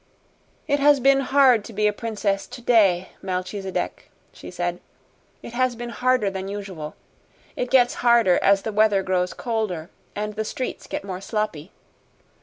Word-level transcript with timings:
"It 0.67 0.79
has 0.79 0.99
been 0.99 1.19
hard 1.19 1.63
to 1.65 1.73
be 1.73 1.85
a 1.85 1.93
princess 1.93 2.47
today, 2.47 3.09
Melchisedec," 3.21 4.09
she 4.33 4.49
said. 4.49 4.79
"It 5.43 5.53
has 5.53 5.75
been 5.75 5.89
harder 5.91 6.31
than 6.31 6.47
usual. 6.47 6.95
It 7.55 7.69
gets 7.69 7.93
harder 8.01 8.39
as 8.41 8.63
the 8.63 8.71
weather 8.71 9.03
grows 9.03 9.35
colder 9.35 9.91
and 10.15 10.33
the 10.33 10.43
streets 10.43 10.87
get 10.87 11.03
more 11.03 11.21
sloppy. 11.21 11.71